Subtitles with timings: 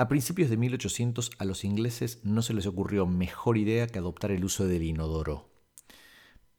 [0.00, 4.30] A principios de 1800 a los ingleses no se les ocurrió mejor idea que adoptar
[4.30, 5.50] el uso del inodoro,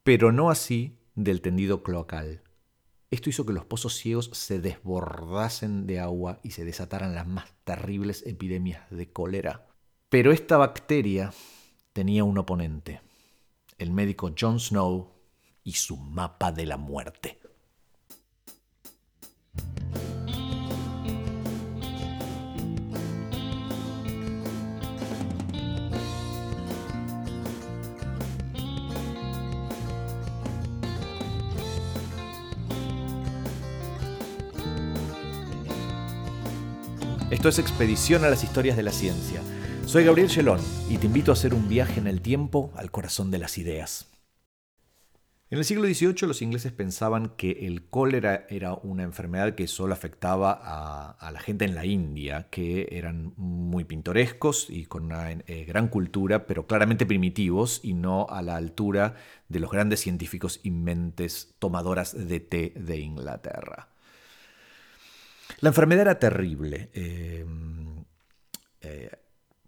[0.04, 2.44] pero no así del tendido cloacal.
[3.10, 7.52] Esto hizo que los pozos ciegos se desbordasen de agua y se desataran las más
[7.64, 9.66] terribles epidemias de cólera.
[10.10, 11.34] Pero esta bacteria
[11.94, 13.02] tenía un oponente,
[13.80, 15.16] el médico John Snow
[15.64, 17.41] y su mapa de la muerte.
[37.42, 39.42] Esto es Expedición a las Historias de la Ciencia.
[39.88, 40.60] Soy Gabriel Gelón
[40.92, 44.12] y te invito a hacer un viaje en el tiempo al corazón de las ideas.
[45.50, 49.92] En el siglo XVIII los ingleses pensaban que el cólera era una enfermedad que solo
[49.92, 55.66] afectaba a, la gente en la India, que eran muy pintorescos y con una eh,
[55.68, 59.16] gran cultura, pero claramente primitivos y no a la altura
[59.50, 63.91] de los grandes científicos y mentes tomadoras de té de Inglaterra.
[65.62, 66.90] La enfermedad era terrible.
[66.94, 67.46] Eh,
[68.82, 69.12] eh,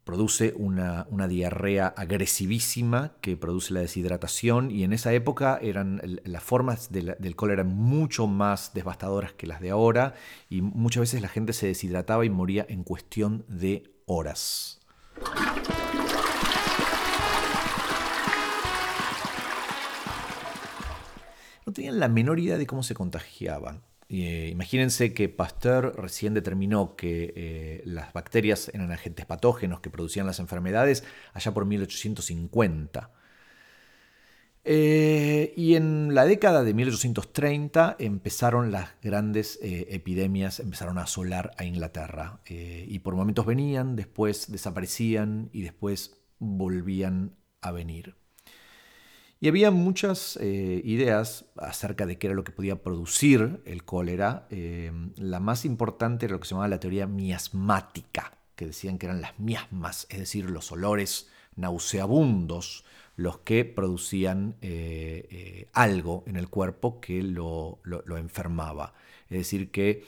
[0.04, 6.92] produce una, diarrea agresivísima que produce la deshidratación y en esa época eran las formas
[6.92, 10.16] del cólera mucho más devastadoras que las de ahora
[10.50, 14.80] y muchas veces la gente se deshidrataba y moría en cuestión de horas.
[21.68, 23.84] No tenían la menor idea de cómo se contagiaban.
[24.16, 30.28] Eh, imagínense que Pasteur recién determinó que eh, las bacterias eran agentes patógenos que producían
[30.28, 33.12] las enfermedades allá por 1850.
[34.66, 41.66] Eh, y en la década de 1830 empezaron las grandes epidemias, empezaron a asolar a
[41.66, 42.40] Inglaterra.
[42.46, 48.23] y por momentos venían, después desaparecían y después volvían a venir.
[49.44, 54.48] Y había muchas eh, ideas acerca de qué era lo que podía producir el cólera.
[54.50, 59.08] Em, la más importante era lo que se llamaba la teoría miasmática, que decían que
[59.08, 62.86] eran las miasmas, es decir, los olores nauseabundos,
[63.18, 67.82] los que producían eh, eh, algo en el cuerpo que lo,
[68.18, 68.94] enfermaba.
[69.30, 70.06] Es decir, que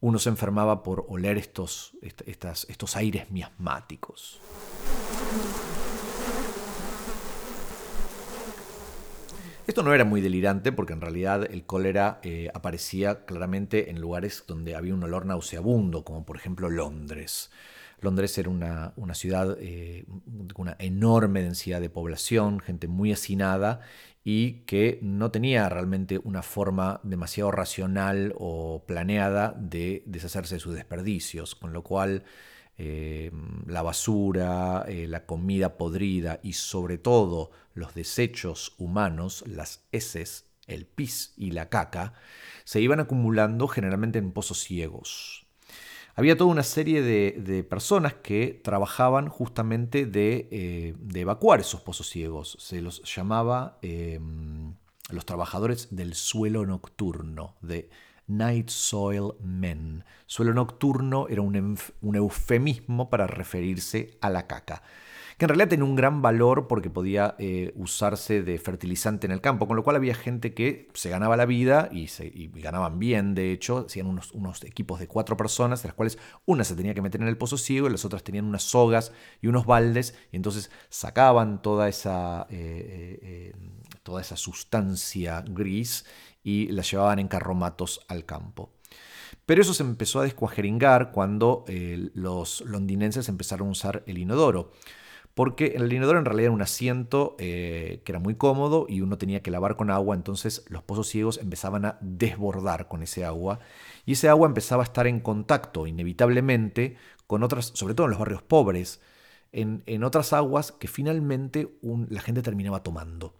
[0.00, 4.40] uno se enfermaba por oler estos, estos aires miasmáticos.
[9.66, 14.44] Esto no era muy delirante porque en realidad el cólera eh, aparecía claramente en lugares
[14.46, 17.50] donde había un olor nauseabundo, como por ejemplo Londres.
[18.00, 20.04] Londres era una, ciudad eh,
[20.52, 23.80] con una enorme densidad de población, gente muy hacinada
[24.22, 30.74] y que no tenía realmente una forma demasiado racional o planeada de deshacerse de sus
[30.74, 32.24] desperdicios, con lo cual
[32.76, 33.30] eh,
[33.66, 40.84] la basura, eh, la comida podrida y sobre todo los desechos humanos, las heces, el
[40.84, 42.14] pis y la caca,
[42.64, 45.46] se iban acumulando generalmente en pozos ciegos.
[46.16, 52.56] Había toda una serie de, personas que trabajaban justamente de, eh, evacuar esos pozos ciegos.
[52.60, 53.78] Se los llamaba
[55.10, 57.90] los trabajadores del suelo nocturno, de
[58.26, 60.04] Night Soil Men.
[60.26, 61.78] Suelo nocturno era un,
[62.14, 64.82] eufemismo para referirse a la caca
[65.38, 69.40] que en realidad tenía un gran valor porque podía eh, usarse de fertilizante en el
[69.40, 72.06] campo, con lo cual había gente que se ganaba la vida y,
[72.60, 76.62] ganaban bien, de hecho, hacían unos, unos, equipos de cuatro personas, de las cuales una
[76.62, 79.12] se tenía que meter en el pozo ciego y las otras tenían unas sogas
[79.42, 83.52] y unos baldes, y entonces sacaban toda esa, eh, eh,
[84.04, 86.04] toda esa sustancia gris
[86.44, 88.70] y las llevaban en carromatos al campo.
[89.46, 94.70] Pero eso se empezó a descuajeringar cuando eh, los londinenses empezaron a usar el inodoro.
[95.34, 99.18] Porque el inodoro en realidad era un asiento eh, que era muy cómodo y uno
[99.18, 103.58] tenía que lavar con agua, entonces los pozos ciegos empezaban a desbordar con ese agua
[104.06, 108.20] y ese agua empezaba a estar en contacto inevitablemente con otras, sobre todo en los
[108.20, 109.00] barrios pobres,
[109.50, 111.68] en, otras aguas que finalmente
[112.08, 113.34] la gente terminaba tomando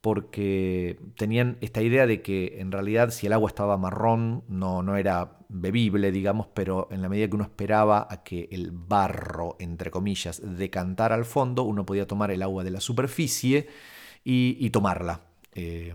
[0.00, 4.96] porque tenían esta idea de que en realidad si el agua estaba marrón no, no
[4.96, 9.90] era bebible, digamos, pero en la medida que uno esperaba a que el barro, entre
[9.90, 13.68] comillas, decantara al fondo, uno podía tomar el agua de la superficie
[14.24, 15.22] y, tomarla.
[15.54, 15.94] Eh,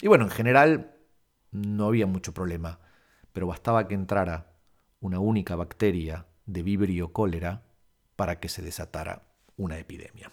[0.00, 0.96] y bueno, en general
[1.50, 2.80] no había mucho problema,
[3.32, 4.52] pero bastaba que entrara
[5.00, 7.62] una única bacteria de vibrio cólera
[8.16, 9.22] para que se desatara
[9.56, 10.30] una epidemia.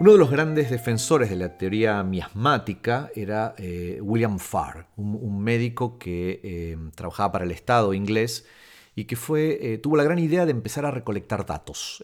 [0.00, 5.98] Uno de los grandes defensores de la teoría miasmática era eh, William Farr, un, médico
[5.98, 8.46] que eh, trabajaba para el Estado inglés
[8.94, 12.00] y que eh, tuvo la gran idea de empezar a recolectar datos.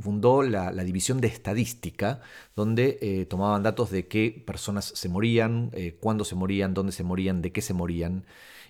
[0.00, 2.20] Fundó la, división de estadística,
[2.56, 7.52] donde tomaban datos de qué personas se morían, cuándo se morían, dónde se morían, de
[7.52, 8.24] qué se morían.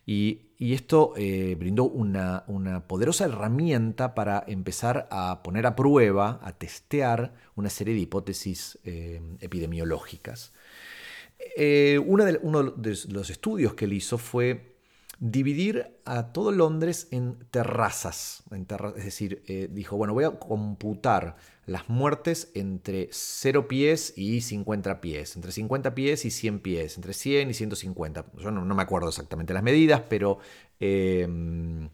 [0.09, 2.45] Y, esto eh, brindó una,
[2.89, 9.21] poderosa herramienta para empezar a poner a prueba, a testear una serie de hipótesis eh,
[9.41, 10.55] epidemiológicas.
[11.57, 14.77] Eh, uno de los estudios que él hizo fue
[15.21, 18.43] dividir a todo Londres en terrazas.
[18.97, 21.37] es decir, dijo, bueno, voy a computar
[21.69, 27.13] las muertes entre 0 pies y 50 pies, entre 50 pies y 100 pies, entre
[27.13, 28.27] 100 y 150.
[28.39, 30.39] Yo no, me acuerdo exactamente las medidas, pero,
[30.81, 31.91] em,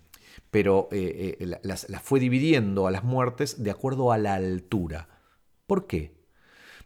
[0.52, 5.08] eh, eh, las fue dividiendo a las muertes de acuerdo a la altura.
[5.66, 6.14] ¿Por qué?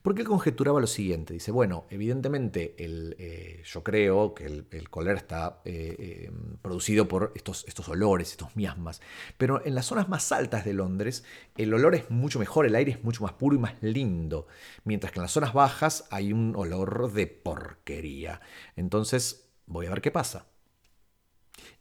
[0.03, 5.61] Porque él conjeturaba lo siguiente, dice, bueno, evidentemente eh, yo creo que el, el está
[5.65, 6.31] eh, eh,
[6.63, 9.01] producido por estos, estos olores, estos miasmas,
[9.37, 11.25] pero en las zonas más altas de Londres
[11.57, 14.47] el olor es mucho mejor, el aire es mucho más puro y más lindo,
[14.85, 18.41] mientras que en las zonas bajas hay un olor de porquería.
[18.77, 20.47] Entonces, voy a ver qué pasa.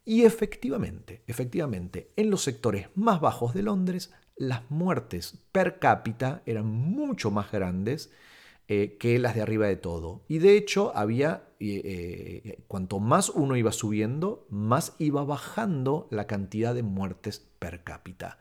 [0.05, 6.68] Y efectivamente, efectivamente, en los sectores más bajos de Londres las muertes per cápita eran
[6.68, 8.12] mucho más grandes
[8.69, 10.24] eh, que las de arriba de todo.
[10.28, 11.81] Y de hecho, había, eh,
[12.44, 18.39] eh, cuanto más uno iba subiendo, más iba bajando la cantidad de muertes per cápita.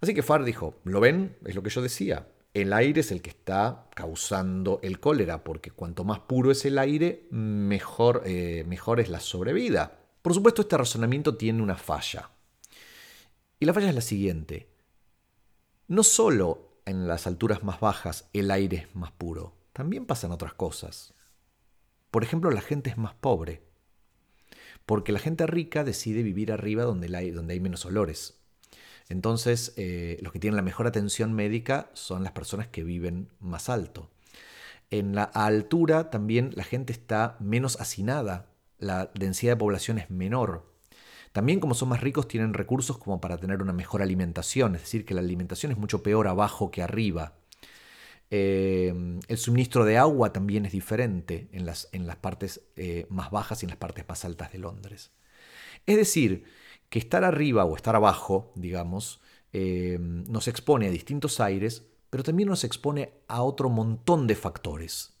[0.00, 1.36] Así que Farr dijo, ¿lo ven?
[1.46, 2.28] Es lo que yo decía.
[2.52, 6.78] El aire es el que está causando el cólera, porque cuanto más puro es el
[6.78, 8.24] aire, mejor,
[8.66, 10.00] mejor es la sobrevida.
[10.20, 12.30] Por supuesto, este razonamiento tiene una falla.
[13.58, 14.71] Y la falla es la siguiente.
[15.92, 20.54] No solo en las alturas más bajas el aire es más puro, también pasan otras
[20.54, 21.12] cosas.
[22.10, 23.60] Por ejemplo, la gente es más pobre,
[24.86, 28.40] porque la gente rica decide vivir arriba donde donde hay menos olores.
[29.10, 33.68] Entonces, eh, los que tienen la mejor atención médica son las personas que viven más
[33.68, 34.08] alto.
[34.88, 38.46] En la altura también la gente está menos hacinada,
[38.78, 40.71] la densidad de población es menor,
[41.32, 45.04] también como son más ricos tienen recursos como para tener una mejor alimentación, es decir,
[45.04, 47.34] que la alimentación es mucho peor abajo que arriba.
[48.30, 53.30] Eh, el suministro de agua también es diferente en las, en las partes eh, más
[53.30, 55.12] bajas y en las partes más altas de Londres.
[55.86, 56.44] Es decir,
[56.88, 59.20] que estar arriba o estar abajo, digamos,
[59.52, 65.14] eh, nos expone a distintos aires, pero también nos expone a otro montón de factores.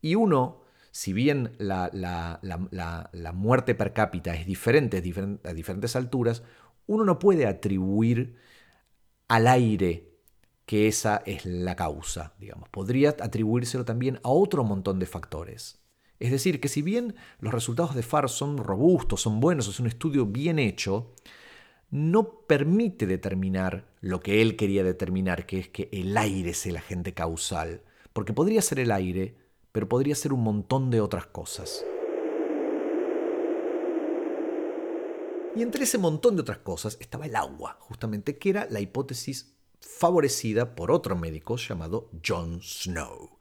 [0.00, 0.61] Y uno
[0.92, 2.38] si bien la,
[3.34, 6.42] muerte per cápita es diferente a diferentes alturas,
[6.86, 8.36] uno no puede atribuir
[9.26, 10.12] al aire
[10.66, 12.68] que esa es la causa, digamos.
[12.68, 15.80] Podría atribuírselo también a otro montón de factores.
[16.20, 19.86] Es decir, que si bien los resultados de FAR son robustos, son buenos, es un
[19.86, 21.14] estudio bien hecho,
[21.90, 26.76] no permite determinar lo que él quería determinar, que es que el aire es el
[26.76, 27.82] agente causal.
[28.12, 29.41] Porque podría ser el aire,
[29.72, 31.84] pero podría ser un montón de otras cosas.
[35.54, 39.54] Y entre ese montón de otras cosas estaba el agua, justamente, que era la hipótesis
[39.80, 43.38] favorecida por otro médico llamado John Snow.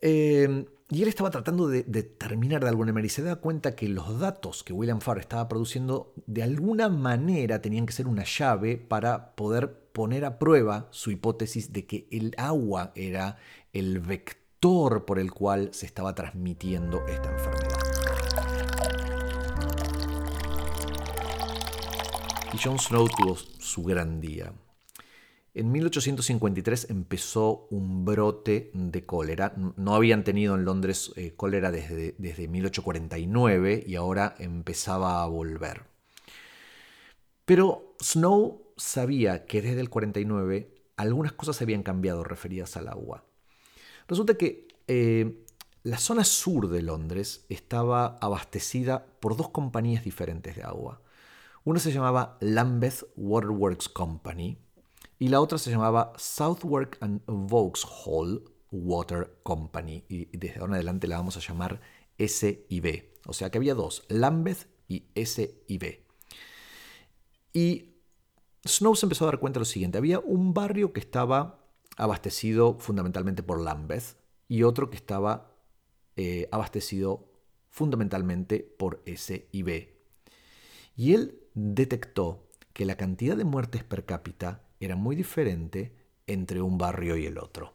[0.00, 3.88] Eh, y él estaba tratando de determinar de alguna manera y se da cuenta que
[3.88, 8.76] los datos que William Farr estaba produciendo de alguna manera tenían que ser una llave
[8.76, 13.38] para poder poner a prueba su hipótesis de que el agua era
[13.72, 17.78] el vector por el cual se estaba transmitiendo esta enfermedad.
[22.52, 24.52] Y Jon Snow tuvo su gran día.
[25.54, 29.54] En 1853 empezó un brote de cólera.
[29.76, 35.84] No habían tenido en Londres eh, cólera desde, desde 1849 y ahora empezaba a volver.
[37.44, 43.24] Pero Snow sabía que desde el 49 algunas cosas habían cambiado referidas al agua.
[44.08, 45.44] Resulta que eh,
[45.82, 51.00] la zona sur de Londres estaba abastecida por dos compañías diferentes de agua.
[51.64, 54.58] Una se llamaba Lambeth Waterworks Company
[55.18, 60.04] y la otra se llamaba Southwark and Vauxhall Water Company.
[60.08, 61.80] Y desde ahora en adelante la vamos a llamar
[62.18, 63.14] S y B.
[63.26, 66.06] O sea que había dos, Lambeth y S y B.
[67.52, 67.96] Y
[68.64, 69.98] Snow se empezó a dar cuenta de lo siguiente.
[69.98, 71.65] Había un barrio que estaba
[71.96, 74.16] abastecido fundamentalmente por Lambeth
[74.48, 75.52] y otro que estaba
[76.16, 77.32] eh, abastecido
[77.70, 79.96] fundamentalmente por S y B.
[80.94, 85.94] Y él detectó que la cantidad de muertes per cápita era muy diferente
[86.26, 87.74] entre un barrio y el otro.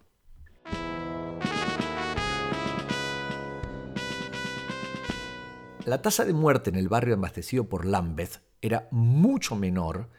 [5.86, 10.10] La tasa de muerte en el barrio abastecido por Lambeth era mucho menor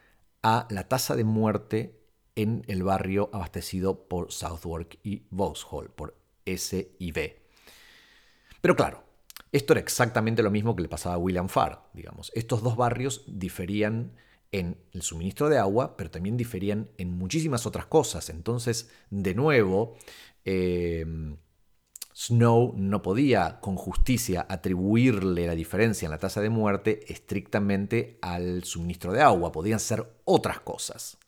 [0.43, 2.02] a la tasa de muerte
[2.37, 7.43] en el barrio abastecido por Southwark y Vauxhall, por S y B.
[8.61, 9.05] Pero claro,
[9.51, 12.31] esto era exactamente lo mismo que le pasaba a William Farr, digamos.
[12.35, 14.13] Estos dos barrios diferían
[14.51, 18.29] en el suministro de agua, pero también diferían en muchísimas otras cosas.
[18.31, 19.97] Entonces, de nuevo,
[20.45, 21.05] eh,
[22.15, 28.65] Snow no podía con justicia atribuirle la diferencia en la tasa de muerte estrictamente al
[28.65, 31.19] suministro de agua, podían ser otras cosas.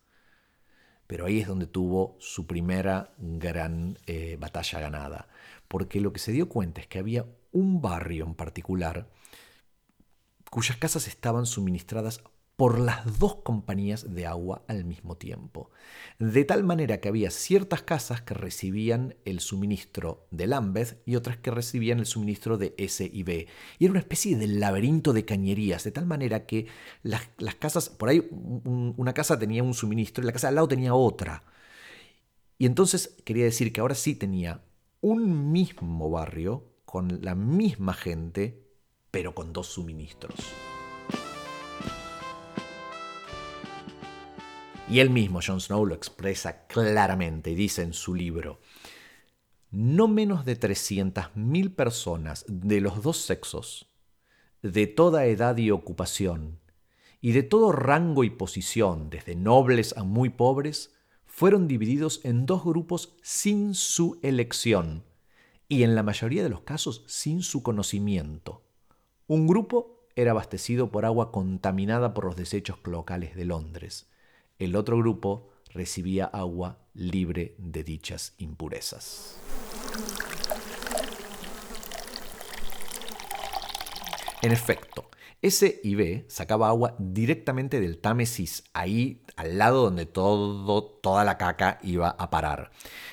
[1.07, 5.29] Pero ahí es donde tuvo su primera gran eh, batalla ganada,
[5.69, 9.09] porque lo que se dio cuenta es que había un barrio en particular
[10.51, 12.23] cuyas casas estaban suministradas
[12.57, 15.71] por las dos compañías de agua al mismo tiempo.
[16.19, 21.37] De tal manera que había ciertas casas que recibían el suministro de Lambeth y otras
[21.37, 23.49] que recibían el suministro de S y B.
[23.79, 26.67] Y era una especie de laberinto de cañerías, de tal manera que
[27.03, 27.23] las,
[27.59, 31.43] casas, por ahí una casa tenía un suministro y la casa al lado tenía otra.
[32.57, 34.63] Y entonces quería decir que ahora sí tenía
[35.01, 38.65] un mismo barrio con la misma gente,
[39.11, 40.35] pero con dos suministros.
[44.88, 48.61] Y él mismo, Jon Snow, lo expresa claramente y dice en su libro,
[49.71, 53.91] no menos de 300.000 personas de los dos sexos,
[54.62, 56.61] de toda edad y ocupación,
[57.21, 62.62] y de todo rango y posición, desde nobles a muy pobres, fueron divididos en dos
[62.62, 65.03] grupos sin su elección,
[65.67, 68.62] y en la mayoría de los casos sin su conocimiento.
[69.26, 74.07] Un grupo era abastecido por agua contaminada por los desechos locales de Londres,
[74.59, 79.39] el otro grupo recibía agua libre de dichas impurezas.
[84.43, 85.11] En efecto,
[85.45, 91.37] S y B sacaba agua directamente del Támesis, ahí al lado donde todo, toda la
[91.37, 92.71] caca iba a parar.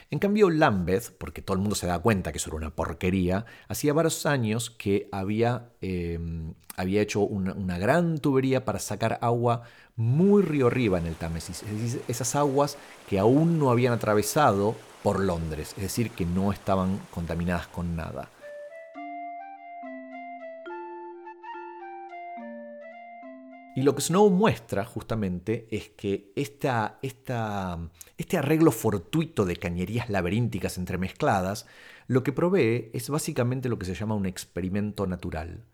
[0.10, 3.46] En cambio, Lambeth, porque todo el mundo se da cuenta que eso era una porquería,
[3.68, 9.64] hacía varios años que había, em, hecho una, una, gran tubería para sacar agua
[9.98, 12.78] muy río arriba en el Támesis, es decir, esas aguas
[13.10, 18.30] que aún no habían atravesado por Londres, es decir, que no estaban contaminadas con nada.
[23.76, 30.78] Y lo que Snow muestra justamente es que esta, este arreglo fortuito de cañerías laberínticas
[30.78, 31.66] entremezcladas
[32.08, 35.66] lo que provee es básicamente lo que se llama un experimento natural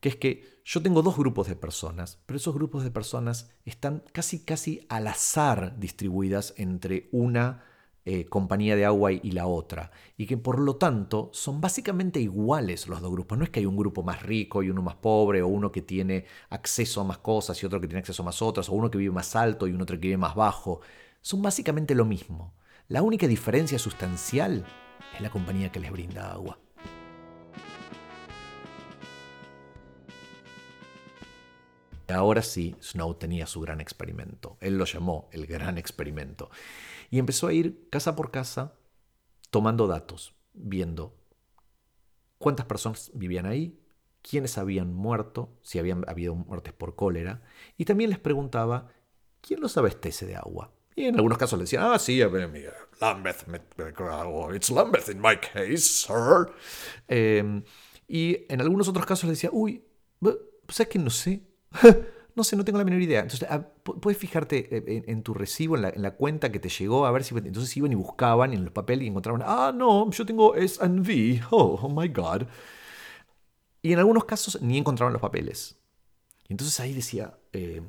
[0.00, 4.02] que es que yo tengo dos grupos de personas, pero esos grupos de personas están
[4.12, 7.64] casi casi al azar distribuidas entre una
[8.04, 12.88] eh, compañía de agua y la otra, y que por lo tanto son básicamente iguales
[12.88, 13.36] los dos grupos.
[13.38, 15.82] No es que hay un grupo más rico y uno más pobre, o uno que
[15.82, 18.90] tiene acceso a más cosas y otro que tiene acceso a más otras, o uno
[18.90, 20.80] que vive más alto y otro que vive más bajo.
[21.20, 22.54] Son básicamente lo mismo.
[22.88, 24.64] La única diferencia sustancial
[25.14, 26.58] es la compañía que les brinda agua.
[32.14, 34.56] Ahora sí, Snow tenía su gran experimento.
[34.60, 36.50] Él lo llamó el gran experimento.
[37.10, 38.74] Y empezó a ir casa por casa
[39.50, 41.16] tomando datos, viendo
[42.38, 43.78] cuántas personas vivían ahí,
[44.22, 47.42] quiénes habían muerto, si habían habido muertes por cólera,
[47.76, 48.92] y también les preguntaba,
[49.40, 50.72] ¿quién los abastece de agua?
[50.96, 52.18] Y en algunos casos le decían, ah, sí,
[53.00, 53.46] Lambeth,
[54.54, 56.52] it's Lambeth in my case, sir.
[57.08, 57.62] Em,
[58.06, 59.84] y en algunos otros casos le decía, uy,
[60.68, 61.42] ¿sabes que no sé?
[62.40, 63.20] no sé, no tengo la menor idea.
[63.20, 67.10] Entonces, ah, puedes fijarte eh, en, tu recibo, en la, cuenta que te llegó, a
[67.10, 67.36] ver si.
[67.36, 71.78] Entonces iban y buscaban en los papeles y encontraban, ah, no, yo tengo S&V, oh,
[71.82, 72.44] oh my God.
[73.82, 75.76] Y en algunos casos ni encontraban los papeles.
[76.48, 77.82] Y entonces ahí decía, eh,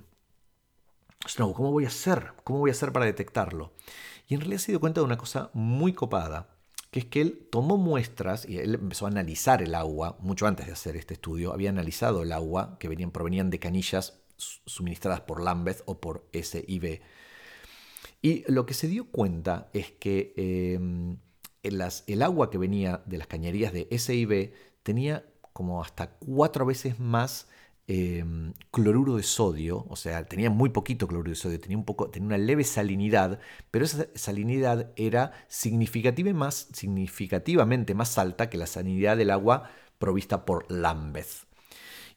[1.28, 2.34] Snow, ¿cómo voy a hacer?
[2.44, 3.74] ¿Cómo voy a hacer para detectarlo?
[4.28, 6.50] Y en realidad se dio cuenta de una cosa muy copada
[6.92, 10.66] que es que él tomó muestras y él empezó a analizar el agua, mucho antes
[10.66, 14.20] de hacer este estudio, había analizado el agua que venían, provenían de canillas
[14.66, 17.02] suministradas por Lambeth o por SIB.
[18.22, 21.18] Y lo que se dio cuenta es que em,
[21.64, 27.48] el agua que venía de las cañerías de SIB tenía como hasta cuatro veces más
[27.94, 32.10] Em, cloruro de sodio, o sea, tenía muy poquito cloruro de sodio, tenía, un poco,
[32.10, 39.30] tenía una leve salinidad, pero esa salinidad era significativamente más alta que la salinidad del
[39.30, 39.70] agua
[40.00, 41.51] provista por Lambeth.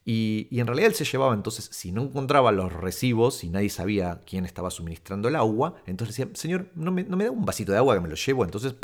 [0.07, 4.21] Y, en realidad él se llevaba, entonces, si no encontraba los recibos y nadie sabía
[4.27, 7.73] quién estaba suministrando el agua, entonces decía, señor, ¿no me, no me da un vasito
[7.73, 8.45] de agua que me lo llevo?
[8.45, 8.75] Entonces,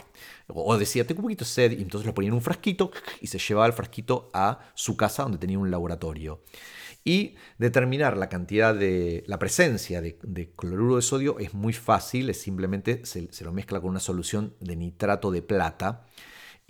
[0.48, 3.26] o decía, tengo un poquito de sed, y entonces lo ponía en un frasquito y
[3.26, 6.40] se llevaba el frasquito a su casa donde tenía un laboratorio.
[7.04, 12.40] Y determinar la cantidad de, la presencia de, cloruro de sodio es muy fácil, es
[12.40, 16.06] simplemente se, se lo mezcla con una solución de nitrato de plata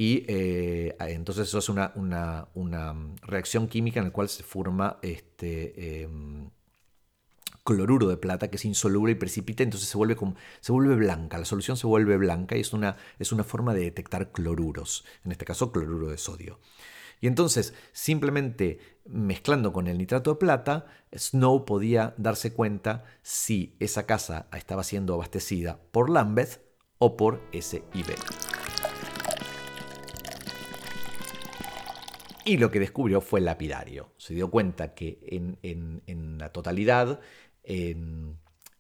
[0.00, 2.49] y eh, entonces eso es una,
[3.21, 6.49] reacción química en la cual se forma este, em,
[7.64, 11.37] cloruro de plata que es insoluble y precipita, entonces se vuelve, como, se vuelve blanca,
[11.37, 15.33] la solución se vuelve blanca y es una, es una forma de detectar cloruros, en
[15.33, 16.61] este caso cloruro de sodio.
[17.21, 24.07] Y entonces, simplemente mezclando con el nitrato de plata, Snow podía darse cuenta si esa
[24.07, 26.62] casa estaba siendo abastecida por Lambeth
[26.97, 28.16] o por SIB.
[32.45, 34.13] Y lo que descubrió fue lapidario.
[34.17, 37.21] Se dio cuenta que en, la totalidad,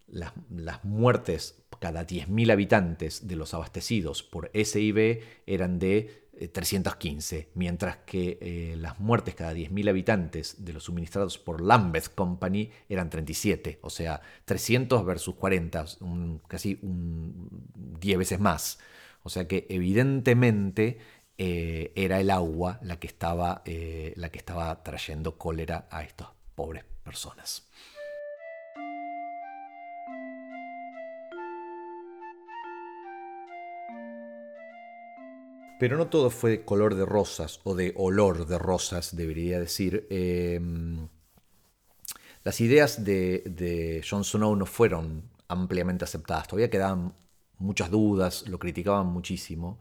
[0.06, 7.48] las, las, muertes cada 10.000 habitantes de los abastecidos por SIB eran de 315, eh,
[7.54, 13.10] mientras que eh, las muertes cada 10.000 habitantes de los suministrados por Lambeth Company eran
[13.10, 15.84] 37, o sea, 300 versus 40,
[16.48, 17.48] casi un
[18.00, 18.78] 10 veces más.
[19.22, 20.98] O sea que evidentemente
[21.42, 26.28] eh, era el agua la que, estaba, eh, la que estaba trayendo cólera a estas
[26.54, 27.66] pobres personas.
[35.78, 40.06] Pero no todo fue de color de rosas o de olor de rosas, debería decir.
[40.10, 41.08] Em,
[42.44, 46.48] las ideas de, de Jon Snow no fueron ampliamente aceptadas.
[46.48, 47.14] Todavía quedaban
[47.56, 49.80] muchas dudas, lo criticaban muchísimo.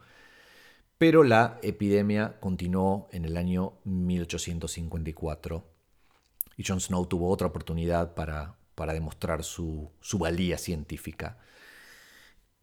[1.00, 5.64] Pero la epidemia continuó en el año 1854
[6.58, 11.38] y Jon Snow tuvo otra oportunidad para, para demostrar su, valía científica.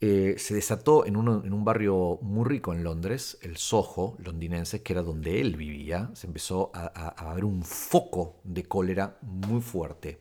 [0.02, 4.93] Eh, se desató en, en, un barrio muy rico en Londres, el Soho londinense, que
[4.93, 6.11] era donde él vivía.
[6.12, 10.21] Se empezó a, a, ver un foco de cólera muy fuerte,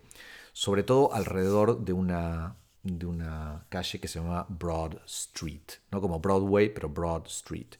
[0.54, 6.22] sobre todo alrededor de una, de una calle que se llama Broad Street, no como
[6.22, 7.76] Broadway, pero Broad Street.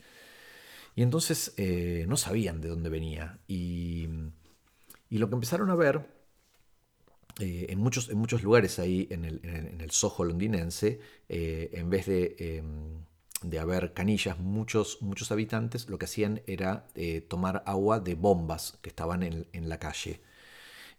[0.96, 3.40] Y entonces eh, no sabían de dónde venía.
[3.48, 4.08] Y,
[5.10, 6.10] lo que empezaron a ver
[7.40, 11.90] eh, en, muchos, en muchos lugares ahí en el, en el Soho londinense, eh, en
[11.90, 13.06] vez de, em,
[13.42, 16.88] de, haber canillas, muchos, muchos habitantes lo que hacían era
[17.30, 20.22] tomar agua de bombas que estaban en, en la calle.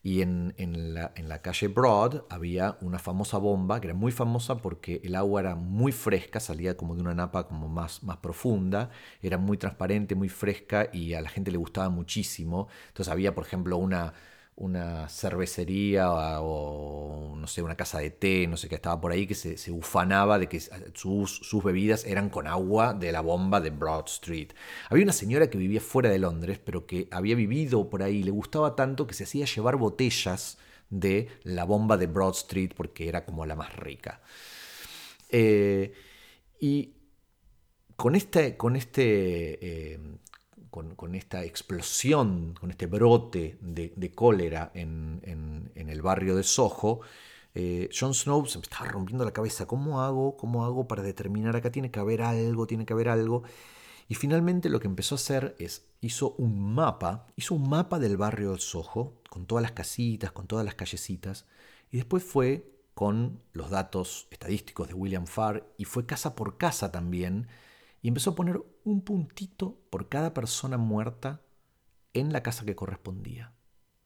[0.02, 0.54] Y en,
[0.94, 5.54] la, calle Broad había una famosa bomba, que era muy famosa porque el agua era
[5.56, 10.28] muy fresca, salía como de una napa como más, más profunda, era muy transparente, muy
[10.28, 12.68] fresca y a la gente le gustaba muchísimo.
[12.88, 14.14] Entonces había, por ejemplo, una,
[14.56, 16.08] una cervecería
[16.40, 19.70] o, no sé, una casa de té, no sé qué estaba por ahí, que se,
[19.70, 20.60] ufanaba de que
[20.94, 24.48] sus, sus, bebidas eran con agua de la bomba de Broad Street.
[24.88, 28.30] Había una señora que vivía fuera de Londres, pero que había vivido por ahí, le
[28.30, 33.26] gustaba tanto que se hacía llevar botellas de la bomba de Broad Street porque era
[33.26, 34.22] como la más rica.
[35.28, 35.92] Eh,
[36.60, 36.94] y
[37.96, 40.00] con este, con este eh,
[40.96, 47.00] con, esta explosión, con este brote de, cólera en, el barrio de Soho,
[47.54, 49.66] eh, Jon Snow se estaba rompiendo la cabeza.
[49.66, 50.36] ¿Cómo hago?
[50.36, 51.72] ¿Cómo hago para determinar acá?
[51.72, 53.44] Tiene que haber algo, tiene que haber algo.
[54.08, 58.16] Y finalmente lo que empezó a hacer es, hizo un mapa, hizo un mapa del
[58.18, 61.46] barrio de Soho, con todas las casitas, con todas las callecitas,
[61.90, 66.92] y después fue con los datos estadísticos de William Farr, y fue casa por casa
[66.92, 67.48] también,
[68.02, 71.42] y empezó a poner un puntito por cada persona muerta
[72.12, 73.52] en la casa que correspondía.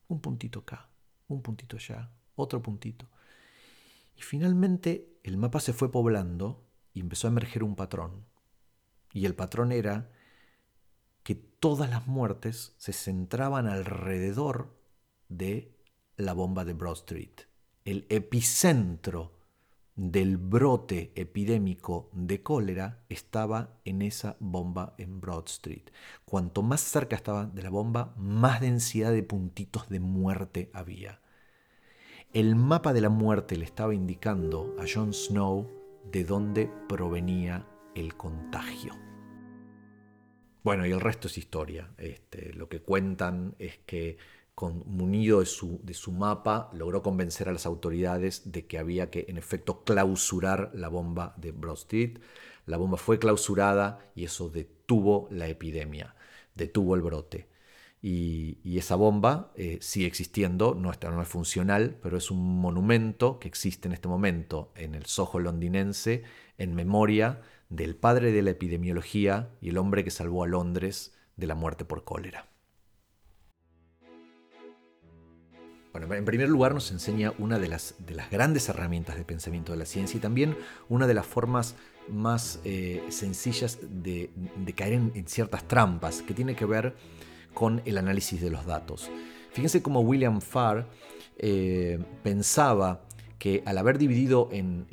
[0.08, 0.90] Un puntito acá,
[1.28, 3.08] un puntito allá, otro puntito.
[4.16, 8.26] Y finalmente el mapa se fue poblando y empezó a emerger un patrón.
[9.12, 10.10] Y el patrón era
[11.22, 14.76] que todas las muertes se centraban alrededor
[15.28, 15.76] de
[16.16, 17.40] la bomba de Broad Street.
[17.84, 19.39] El epicentro
[20.00, 25.90] del brote epidémico de cólera estaba en esa bomba en Broad Street.
[26.24, 31.20] Cuanto más cerca estaba de la bomba, más densidad de puntitos de muerte había.
[32.32, 35.70] El mapa de la muerte le estaba indicando a Jon Snow
[36.10, 38.94] de dónde provenía el contagio.
[40.64, 41.92] Bueno, y el resto es historia.
[41.98, 44.16] Este, lo que cuentan es que
[44.86, 49.26] munido de su, de su mapa, logró convencer a las autoridades de que había que,
[49.28, 52.18] en efecto, clausurar la bomba de Broad Street.
[52.66, 56.14] La bomba fue clausurada y eso detuvo la epidemia,
[56.54, 57.48] detuvo el brote.
[58.02, 63.38] Y, esa bomba eh, sigue existiendo, no, está, no es funcional, pero es un monumento
[63.38, 66.22] que existe en este momento en el Soho londinense
[66.56, 71.46] en memoria del padre de la epidemiología y el hombre que salvó a Londres de
[71.46, 72.49] la muerte por cólera.
[75.92, 79.72] Bueno, en primer lugar nos enseña una de las, de las grandes herramientas de pensamiento
[79.72, 80.56] de la ciencia y también
[80.88, 81.74] una de las formas
[82.08, 84.30] más eh, sencillas de,
[84.76, 86.94] caer en, ciertas trampas, que tiene que ver
[87.54, 89.10] con el análisis de los datos.
[89.52, 90.86] Fíjense cómo William Farr
[91.38, 93.02] eh, pensaba
[93.40, 94.86] que al haber dividido en,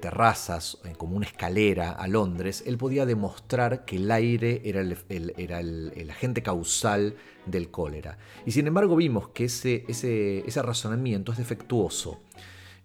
[0.00, 6.42] terrazas, como una escalera a Londres, él podía demostrar que el aire era el, agente
[6.42, 8.16] causal del cólera.
[8.46, 12.20] Y sin embargo vimos que ese, ese razonamiento es defectuoso.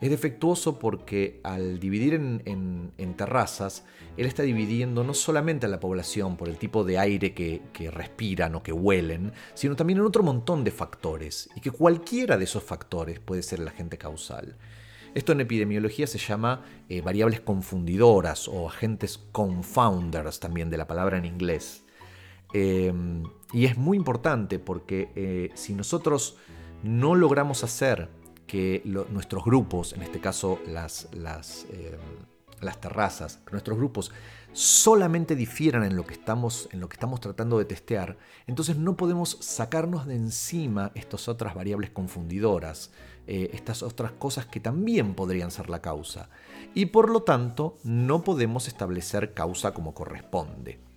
[0.01, 3.83] Es defectuoso porque al dividir en, terrazas,
[4.15, 8.55] él está dividiendo no solamente a la población por el tipo de aire que, respiran
[8.55, 12.63] o que huelen, sino también en otro montón de factores, y que cualquiera de esos
[12.63, 14.55] factores puede ser el agente causal.
[15.15, 21.17] Esto en epidemiología se llama eh, variables confundidoras o agentes confounders también de la palabra
[21.17, 21.83] en inglés.
[22.53, 26.37] Em, y es muy importante porque eh, si nosotros
[26.83, 28.09] no logramos hacer
[28.47, 31.67] que nuestros grupos, en este caso las, las,
[32.61, 34.11] las terrazas, nuestros grupos
[34.53, 38.97] solamente difieran en lo, que estamos, en lo que estamos tratando de testear, entonces no
[38.97, 42.91] podemos sacarnos de encima estas otras variables confundidoras,
[43.27, 46.29] eh, estas otras cosas que también podrían ser la causa.
[46.73, 50.88] Y por lo tanto, no podemos establecer causa como corresponde.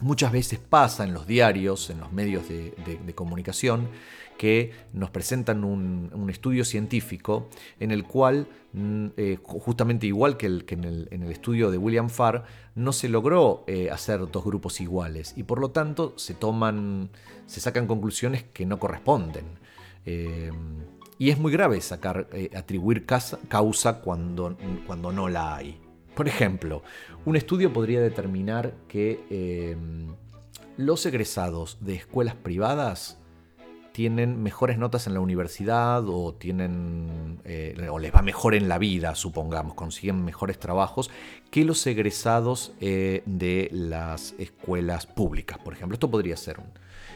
[0.00, 3.88] Muchas veces pasa en los diarios, en los medios de, comunicación,
[4.36, 7.48] que nos presentan un, estudio científico
[7.80, 12.44] en el cual, mm, eh, justamente igual que, en, el, estudio de William Farr,
[12.76, 17.10] no se logró eh, hacer dos grupos iguales y por lo tanto se toman,
[17.46, 19.46] se sacan conclusiones que no corresponden.
[20.06, 20.52] Eh,
[21.18, 24.56] y es muy grave sacar, atribuir causa cuando,
[24.86, 25.87] cuando no la hay.
[26.18, 26.82] Por ejemplo,
[27.26, 30.16] un estudio podría determinar que em,
[30.76, 33.20] los egresados de escuelas privadas
[33.98, 38.78] tienen mejores notas en la universidad o tienen eh, o les va mejor en la
[38.78, 41.10] vida, supongamos, consiguen mejores trabajos
[41.50, 45.94] que los egresados eh, de las escuelas públicas, por ejemplo.
[45.94, 46.66] Esto podría ser un,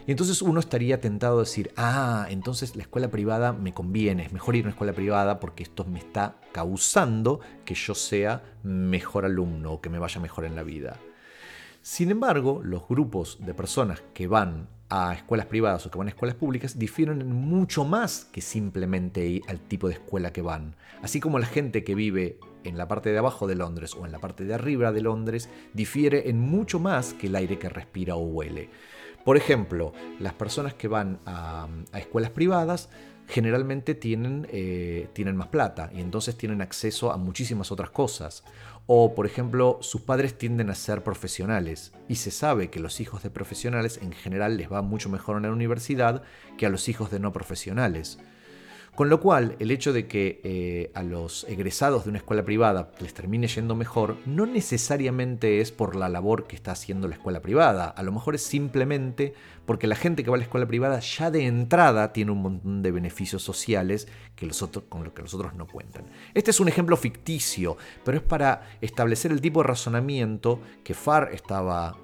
[0.08, 4.32] y entonces uno estaría tentado a decir, ah, entonces la escuela privada me conviene, es
[4.32, 9.24] mejor ir a una escuela privada porque esto me está causando que yo sea mejor
[9.24, 10.98] alumno o que me vaya mejor en la vida.
[11.80, 16.10] Sin embargo, los grupos de personas que van a escuelas privadas o que van a
[16.10, 20.76] escuelas públicas difieren mucho más que simplemente al tipo de escuela que van.
[21.00, 24.12] Así como la gente que vive en la parte de abajo de Londres o en
[24.12, 28.16] la parte de arriba de Londres difiere en mucho más que el aire que respira
[28.16, 28.68] o huele.
[29.24, 32.90] Por ejemplo, las personas que van a, escuelas privadas
[33.28, 38.44] generalmente tienen, eh, tienen más plata y entonces tienen acceso a muchísimas otras cosas.
[38.86, 43.22] O, por ejemplo, sus padres tienden a ser profesionales y se sabe que los hijos
[43.22, 46.22] de profesionales en general les va mucho mejor en la universidad
[46.58, 48.18] que a los hijos de no profesionales.
[48.94, 52.92] Con lo cual, el hecho de que eh, a los egresados de una escuela privada
[53.00, 57.40] les termine yendo mejor, no necesariamente es por la labor que está haciendo la escuela
[57.40, 57.86] privada.
[57.86, 59.32] A lo mejor es simplemente
[59.64, 62.82] porque la gente que va a la escuela privada ya de entrada tiene un montón
[62.82, 66.04] de beneficios sociales que los otros, con los que los otros no cuentan.
[66.34, 71.30] Este es un ejemplo ficticio, pero es para establecer el tipo de razonamiento que Farr
[71.32, 71.96] estaba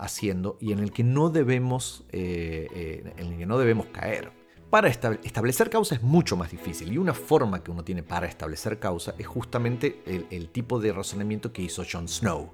[0.00, 4.35] haciendo y en el que no debemos, eh, eh, en el que no debemos caer.
[4.70, 8.78] Para establecer causa es mucho más difícil y una forma que uno tiene para establecer
[8.78, 12.52] causa es justamente el, tipo de razonamiento que hizo Jon Snow,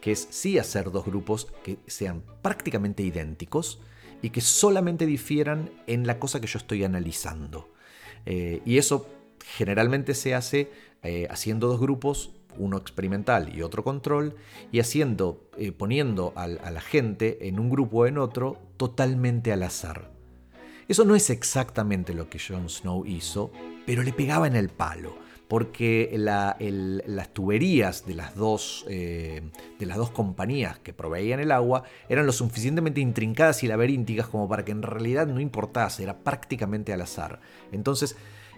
[0.00, 3.80] que es sí hacer dos grupos que sean prácticamente idénticos
[4.20, 7.72] y que solamente difieran en la cosa que yo estoy analizando.
[8.26, 9.06] Eh, y eso
[9.56, 10.70] generalmente se hace
[11.02, 14.36] eh, haciendo dos grupos uno experimental y otro control,
[14.72, 19.62] y haciendo, eh, poniendo a, la gente en un grupo o en otro totalmente al
[19.64, 20.13] azar.
[20.88, 23.50] Eso no es exactamente lo que Jon Snow hizo,
[23.86, 25.16] pero le pegaba en el palo,
[25.48, 29.42] porque las tuberías de las, dos, eh,
[29.78, 34.48] de las dos compañías que proveían el agua eran lo suficientemente intrincadas y laberínticas como
[34.48, 37.40] para que en realidad no importase, era prácticamente al azar.
[37.72, 38.16] Entonces,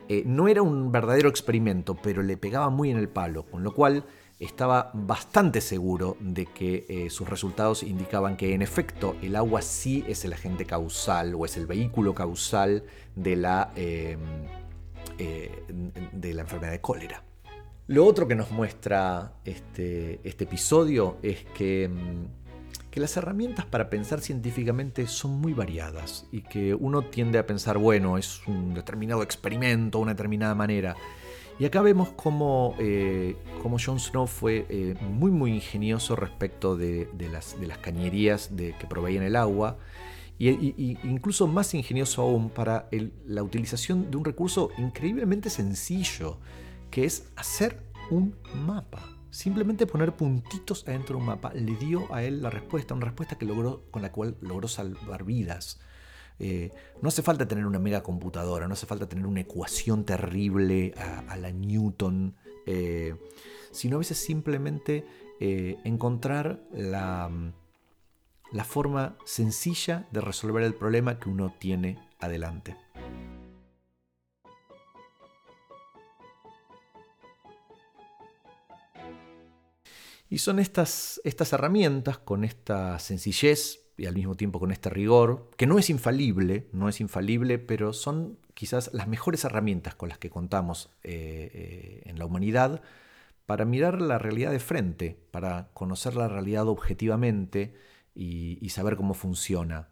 [0.09, 3.75] eh, no era un verdadero experimento, pero le pegaba muy en el palo, con lo
[3.75, 4.05] cual
[4.39, 10.05] estaba bastante seguro de que eh, sus resultados indicaban que en efecto el agua sí
[10.09, 14.21] es el agente causal o es el vehículo causal de la, em,
[15.19, 15.51] eh,
[16.13, 17.23] de la enfermedad de cólera.
[17.87, 22.27] Lo otro que nos muestra este, este episodio es que, em,
[22.91, 27.79] que las herramientas para pensar científicamente son muy variadas y que uno tiende a pensar,
[27.79, 30.95] bueno, es un determinado experimento, una determinada manera.
[31.59, 37.59] Y acá vemos cómo, eh, Jon Snow fue eh, muy muy ingenioso respecto de, las,
[37.59, 39.79] de las, cañerías de, que proveían el agua.
[40.39, 42.91] Y, incluso más ingenioso aún para
[43.27, 46.39] la utilización de un recurso increíblemente sencillo,
[46.91, 49.17] que es hacer un mapa.
[49.31, 53.39] Simplemente poner puntitos adentro de un mapa le dio a él la respuesta, una respuesta
[53.39, 55.81] que logró, con la cual logró salvar vidas.
[56.39, 56.71] Eh,
[57.01, 60.93] no hace falta tener una mega computadora, no hace falta tener una ecuación terrible
[61.29, 63.15] a, la Newton, eh,
[63.71, 65.07] sino a veces simplemente
[65.41, 67.31] eh, encontrar la,
[68.53, 72.77] la forma sencilla de resolver el problema que uno tiene adelante.
[80.29, 85.51] Y son estas, estas herramientas con esta sencillez y al mismo tiempo con este rigor,
[85.57, 90.19] que no es infalible, no es infalible, pero son quizás las mejores herramientas con las
[90.19, 92.83] que contamos eh, eh, en la humanidad
[93.47, 97.75] para mirar la realidad de frente, para conocer la realidad objetivamente
[98.15, 99.89] y, y saber cómo funciona.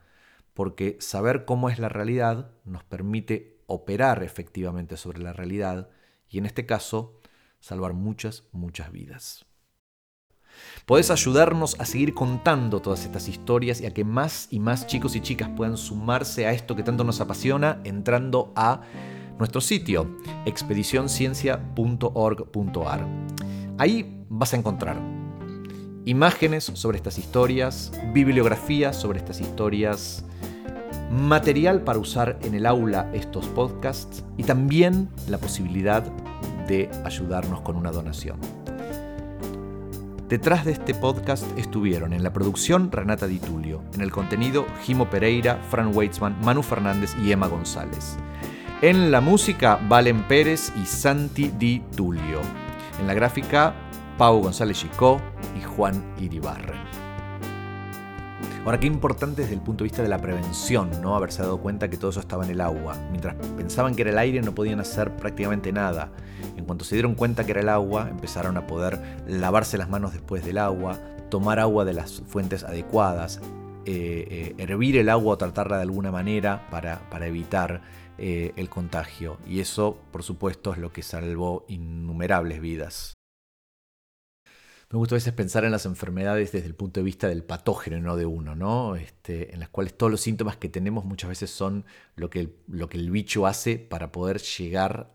[0.52, 5.88] Porque saber cómo es la realidad nos permite operar efectivamente sobre la realidad
[6.28, 7.20] y en este caso
[7.60, 9.46] salvar muchas, muchas vidas.
[10.86, 15.16] Podés ayudarnos a seguir contando todas estas historias y a que más y más chicos
[15.16, 18.82] y chicas puedan sumarse a esto que tanto nos apasiona entrando a
[19.38, 23.06] nuestro sitio expedicionciencia.org.ar.
[23.78, 25.00] Ahí vas a encontrar
[26.04, 30.24] imágenes sobre estas historias, bibliografía sobre estas historias,
[31.10, 36.02] material para usar en el aula estos podcasts y también la posibilidad
[36.66, 38.38] de ayudarnos con una donación.
[40.28, 45.10] Detrás de este podcast estuvieron en la producción Renata Di Tulio, en el contenido Jimo
[45.10, 48.16] Pereira, Fran Weitzman, Manu Fernández y Emma González.
[48.80, 52.40] En la música Valen Pérez y Santi Di Tulio.
[52.98, 53.74] En la gráfica
[54.16, 55.20] Pau González Chicó
[55.58, 56.80] y Juan Iribarren.
[58.64, 61.14] Ahora, qué importante desde el punto de vista de la prevención, ¿no?
[61.14, 62.96] Haberse dado cuenta que todo eso estaba en el agua.
[63.10, 66.10] Mientras pensaban que era el aire, no podían hacer prácticamente nada.
[66.56, 70.12] En cuanto se dieron cuenta que era el agua, empezaron a poder lavarse las manos
[70.12, 70.98] después del agua,
[71.30, 73.40] tomar agua de las fuentes adecuadas,
[73.86, 77.82] eh, eh, hervir el agua o tratarla de alguna manera para, evitar
[78.18, 79.38] eh, el contagio.
[79.46, 83.14] Y eso, por supuesto, es lo que salvó innumerables vidas.
[84.90, 87.98] Me gusta a veces pensar en las enfermedades desde el punto de vista del patógeno,
[87.98, 88.94] no de uno, ¿no?
[88.94, 92.56] Este, en las cuales todos los síntomas que tenemos muchas veces son lo que, el,
[92.68, 95.10] lo que el bicho hace para poder llegar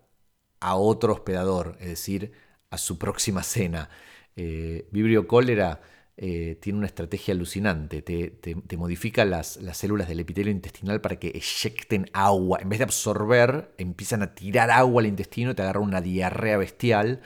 [0.59, 2.31] a otro hospedador, es decir,
[2.69, 3.89] a su próxima cena.
[4.35, 5.81] Eh, Vibrio cólera
[6.17, 11.29] eh, tiene una estrategia alucinante, te, modifica las, las, células del epitelio intestinal para que
[11.29, 12.59] eyecten agua.
[12.61, 16.57] En vez de absorber, empiezan a tirar agua al intestino y te agarra una diarrea
[16.57, 17.21] bestial.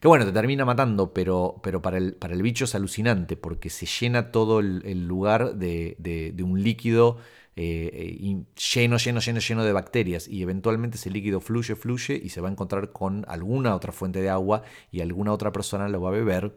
[0.00, 3.70] Que bueno, te termina matando, pero, pero para, el, para el bicho es alucinante porque
[3.70, 7.18] se llena todo el, lugar de, de un líquido
[7.60, 12.40] eh, lleno, lleno, lleno, lleno de bacterias y eventualmente ese líquido fluye, fluye y se
[12.40, 16.10] va a encontrar con alguna otra fuente de agua y alguna otra persona lo va
[16.10, 16.56] a beber,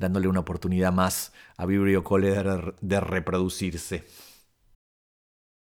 [0.00, 4.04] dándole una oportunidad más a Vibrio cólera de reproducirse.